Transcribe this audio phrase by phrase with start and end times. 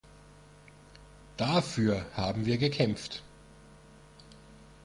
[1.37, 3.21] Dafür haben wir gekämpft.